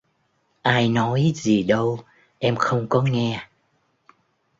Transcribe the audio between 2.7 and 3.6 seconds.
có nghe